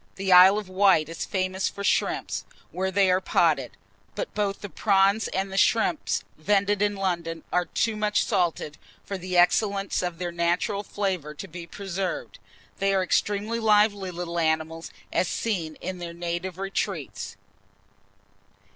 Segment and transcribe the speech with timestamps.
[0.15, 3.77] The Isle of Wight is famous for shrimps, where they are potted;
[4.15, 9.15] but both the prawns and the shrimps vended in London, are too much salted for
[9.15, 12.39] the excellence of their natural flavour to be preserved.
[12.79, 17.35] They are extremely lively little animals, as seen in their native retreats.